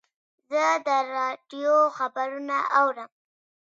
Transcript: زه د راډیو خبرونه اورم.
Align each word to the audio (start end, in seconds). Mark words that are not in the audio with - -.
زه 0.51 0.65
د 0.85 0.89
راډیو 1.15 1.77
خبرونه 1.97 2.57
اورم. 2.79 3.11